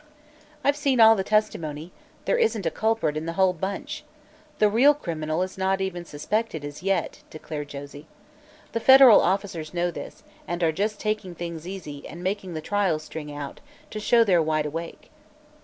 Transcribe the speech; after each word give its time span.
"I've 0.63 0.75
seen 0.75 0.99
all 0.99 1.15
the 1.15 1.23
testimony. 1.23 1.91
There 2.25 2.39
isn't 2.39 2.65
a 2.65 2.71
culprit 2.71 3.15
in 3.15 3.27
the 3.27 3.33
whole 3.37 3.53
bunch. 3.53 4.03
The 4.57 4.67
real 4.67 4.95
criminal 4.95 5.43
is 5.43 5.59
not 5.59 5.79
even 5.79 6.05
suspected, 6.05 6.65
as 6.65 6.81
yet," 6.81 7.21
declared 7.29 7.67
Josie. 7.67 8.07
"The 8.71 8.79
federal 8.79 9.21
officers 9.21 9.75
know 9.75 9.91
this, 9.91 10.23
and 10.47 10.63
are 10.63 10.71
just 10.71 10.99
taking 10.99 11.35
things 11.35 11.67
easy 11.67 12.07
and 12.07 12.23
making 12.23 12.55
the 12.55 12.61
trials 12.61 13.03
string 13.03 13.31
out, 13.31 13.59
to 13.91 13.99
show 13.99 14.23
they're 14.23 14.41
wide 14.41 14.65
awake. 14.65 15.11